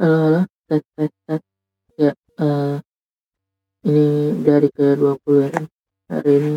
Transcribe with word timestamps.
Halo 0.00 0.16
halo, 0.16 0.40
tes 0.64 0.80
tes 0.96 1.12
tes. 1.28 1.40
Ya, 2.00 2.16
eee, 2.40 2.80
ini 3.84 4.32
dari 4.40 4.72
ke-20 4.72 5.44
ya 5.44 5.60
hari 6.08 6.32
ini 6.40 6.54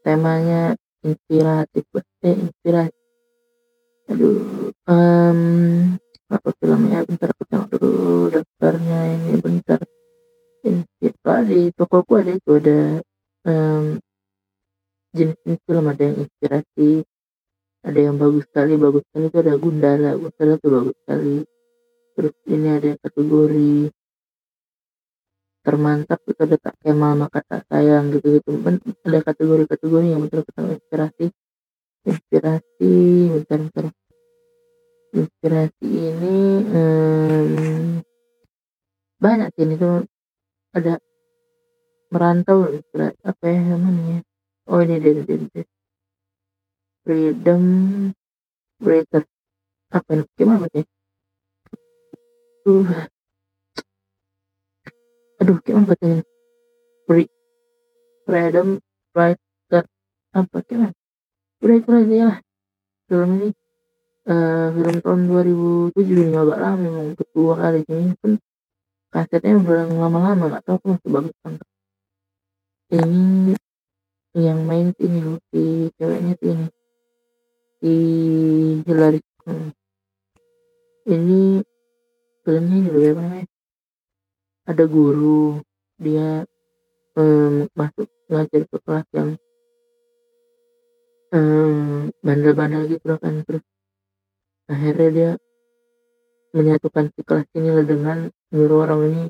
temanya 0.00 0.72
inspiratif 1.04 1.84
Mbak, 1.92 2.06
eh, 2.24 2.36
inspirasi. 2.40 3.00
Aduh, 4.08 4.72
mmm, 4.88 6.00
apa 6.32 6.48
filmnya, 6.56 7.04
bentar 7.04 7.28
aku 7.28 7.44
tengok 7.44 7.68
dulu 7.76 8.32
daftarnya 8.32 9.00
ini 9.20 9.32
bentar. 9.44 9.80
Inspira 10.64 11.44
di 11.44 11.68
ada 11.76 12.40
itu, 12.40 12.50
ada, 12.56 12.80
mmm, 13.44 14.00
jenis-jenis 15.12 15.60
film, 15.68 15.84
ada 15.92 16.02
yang 16.08 16.16
inspirasi, 16.24 16.90
ada 17.84 18.00
yang 18.00 18.16
bagus 18.16 18.48
sekali 18.48 18.80
bagus 18.80 19.04
sekali 19.12 19.28
itu 19.28 19.38
ada 19.44 19.54
Gundala, 19.60 20.16
Gundala 20.16 20.54
tuh 20.56 20.70
bagus 20.72 20.96
sekali. 21.04 21.44
Terus 22.16 22.34
ini 22.50 22.68
ada 22.68 22.90
kategori 22.98 23.90
termantap 25.60 26.20
itu 26.24 26.40
ada 26.40 26.56
Tak 26.56 26.74
Kemal 26.80 27.12
Maka 27.20 27.40
Tak 27.44 27.62
Sayang 27.68 28.10
gitu-gitu. 28.16 28.50
Kan 28.64 28.80
ada 28.80 29.18
kategori-kategori 29.22 30.06
yang 30.08 30.20
betul-betul 30.24 30.66
inspirasi. 30.76 31.26
Inspirasi 32.08 32.92
bentar 33.34 33.58
bentar. 33.60 33.86
Inspirasi 35.10 35.86
ini 35.90 36.36
hmm, 36.70 38.00
banyak 39.20 39.48
sih 39.54 39.64
ini 39.66 39.74
tuh. 39.76 40.06
Ada 40.70 41.02
merantau 42.14 42.70
inspirasi 42.70 43.18
apa 43.26 43.44
ya 43.46 43.58
namanya 43.74 44.22
oh 44.70 44.78
ini 44.82 45.02
dia, 45.02 45.18
dia. 45.26 45.64
freedom 47.02 47.62
breaker. 48.78 49.26
Apa 49.90 50.22
gimana 50.38 50.70
sih 50.70 50.86
uh 52.68 52.90
aduh 55.40 55.56
gimana 55.64 55.88
bacanya 55.88 56.20
free 57.08 57.28
freedom 58.28 58.68
writer 59.16 59.84
apa 60.36 60.56
gimana 60.68 60.92
udah 61.60 61.76
itu 61.76 61.90
aja 61.92 62.14
ya 62.16 62.30
film 63.08 63.30
ini. 63.40 63.50
Uh, 64.20 64.68
film 64.76 64.96
tahun 65.00 65.20
2007 65.96 65.96
ini 65.96 66.36
agak 66.36 66.60
lama 66.60 66.76
memang 66.76 67.08
kedua 67.16 67.56
kali 67.56 67.80
ini 67.88 68.12
pun 68.20 68.36
kasetnya 69.08 69.56
udah 69.56 69.88
lama-lama 69.96 70.54
gak 70.54 70.62
tau 70.68 70.76
aku 70.76 70.92
masih 70.92 71.08
bagus 71.08 71.34
kan 71.40 71.56
ini 72.90 73.56
yang 74.34 74.66
main 74.66 74.90
ini 74.98 75.18
loh 75.22 75.38
si 75.50 75.90
ceweknya 75.94 76.34
sih 76.38 76.50
ini. 76.54 76.66
Si 77.80 77.94
Hilary 78.86 79.20
ini 81.06 81.59
filmnya 82.50 82.90
loh 82.90 83.14
namanya 83.14 83.46
ada 84.66 84.84
guru 84.90 85.62
dia 86.02 86.42
um, 87.14 87.70
masuk 87.78 88.10
ngajar 88.26 88.62
ke 88.66 88.76
kelas 88.82 89.06
yang 89.14 89.30
um, 91.30 92.10
bandel-bandel 92.26 92.90
gitu 92.90 93.14
kan 93.22 93.46
terus 93.46 93.62
akhirnya 94.66 95.08
dia 95.14 95.30
menyatukan 96.50 97.14
si 97.14 97.22
kelas 97.22 97.46
ini 97.54 97.70
dengan 97.86 98.26
nyuruh 98.50 98.78
orang 98.82 99.00
ini 99.06 99.22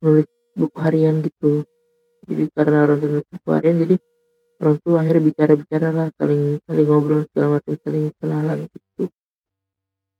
nulis 0.00 0.28
buku 0.56 0.76
harian 0.80 1.20
gitu. 1.20 1.68
Jadi 2.24 2.44
karena 2.56 2.88
orang 2.88 2.98
tulis 3.04 3.26
buku 3.28 3.48
harian 3.52 3.76
jadi 3.84 3.96
orang 4.64 4.76
tua 4.80 4.96
akhirnya 5.04 5.22
bicara-bicara 5.28 5.88
lah 5.92 6.08
saling 6.16 6.56
saling 6.64 6.86
ngobrol 6.88 7.28
segala 7.28 7.60
macam 7.60 7.74
saling 7.84 8.06
kenalan 8.16 8.58
gitu. 8.72 9.04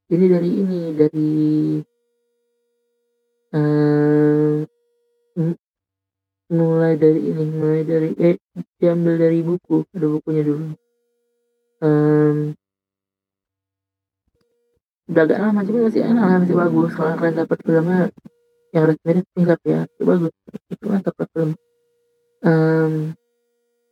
Jadi 0.06 0.24
dari 0.28 0.50
ini 0.52 0.80
dari 0.92 1.30
uh, 3.56 4.60
mulai 6.46 6.94
dari 6.94 7.20
ini 7.26 7.44
mulai 7.50 7.82
dari 7.82 8.10
eh 8.22 8.38
diambil 8.78 9.18
dari 9.18 9.40
buku 9.42 9.82
ada 9.96 10.06
bukunya 10.06 10.42
dulu. 10.46 10.66
Um, 11.82 12.56
udah 15.06 15.22
agak 15.22 15.38
lama 15.38 15.60
tapi 15.62 15.78
masih 15.82 16.02
enak 16.06 16.24
masih 16.46 16.56
bagus. 16.56 16.90
Kalau 16.94 17.14
kalian 17.18 17.36
dapat 17.42 17.58
filmnya 17.66 18.00
yang 18.74 18.84
resmi 18.86 19.10
resmi 19.22 19.42
tapi 19.42 19.66
ya 19.74 19.80
itu 19.88 20.02
bagus. 20.06 20.32
Itu 20.70 20.84
mantap 20.86 21.14
lah 21.18 21.28
film. 21.34 21.50
Um, 22.46 22.94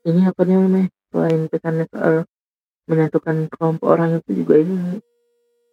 ini 0.06 0.20
apa 0.28 0.42
namanya? 0.46 0.88
Selain 1.10 1.40
pesannya 1.46 1.86
soal 1.90 2.14
menyatukan 2.84 3.36
kelompok 3.48 3.88
orang 3.88 4.20
itu 4.20 4.44
juga 4.44 4.60
ini 4.60 5.00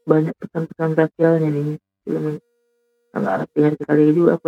banyak 0.07 0.33
pesan-pesan 0.37 0.91
rasialnya 0.97 1.49
nih 1.51 1.77
film 2.05 2.39
nggak 3.19 3.37
latihan 3.43 3.73
sekali 3.75 4.01
juga 4.15 4.31
aku 4.39 4.47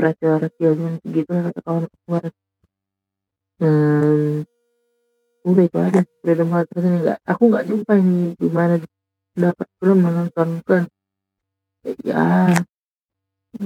segitu 1.03 1.29
lah 1.35 1.41
kata 1.51 1.59
kawan 1.66 1.84
kemarin 2.07 2.34
hmm, 3.59 4.47
udah 5.44 5.63
itu 5.68 5.78
aja. 5.79 6.01
Freedom 6.24 6.47
Hunters 6.51 6.84
ini 6.88 6.97
nggak 7.03 7.19
aku 7.28 7.44
nggak 7.51 7.66
jumpa 7.68 7.91
ini 8.00 8.16
gimana. 8.40 8.74
Dapat 9.34 9.68
belum 9.81 10.00
menonton 10.00 10.50
kan? 10.63 10.84
Ya 12.07 12.47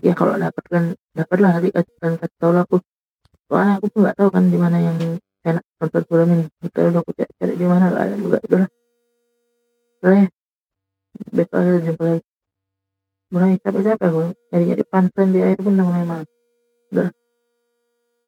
ya 0.04 0.14
kalau 0.18 0.34
dapat 0.36 0.64
kan 0.68 0.84
dapat 1.14 1.38
lah 1.42 1.50
nanti 1.58 1.70
kasih 1.76 1.96
kan 2.02 2.14
kasih 2.18 2.38
tahu 2.42 2.52
aku. 2.58 2.78
Soalnya 3.48 3.74
aku 3.80 3.88
pun 3.94 4.00
nggak 4.04 4.18
tahu 4.18 4.30
kan 4.34 4.44
di 4.50 4.58
mana 4.60 4.78
yang 4.82 4.98
enak 5.46 5.64
nonton 5.80 6.04
film 6.10 6.30
ini. 6.34 6.46
Kita 6.66 6.80
udah 6.90 7.00
aku 7.06 7.12
cari, 7.14 7.32
cari 7.40 7.54
di 7.56 7.68
mana 7.70 7.84
nggak 7.94 8.04
ada 8.04 8.16
juga 8.18 8.38
udah 8.48 8.60
lah 10.08 10.30
besok 11.34 11.58
aja 11.58 11.72
jumpa 11.82 12.04
lagi 12.06 12.22
mulai 13.34 13.60
capek-capek 13.60 14.08
aku 14.08 14.22
nyari-nyari 14.50 14.84
pantai 14.88 15.26
di 15.34 15.40
air 15.44 15.60
pun 15.60 15.76
udah 15.76 15.86
mulai 15.86 16.04
udah 16.94 17.10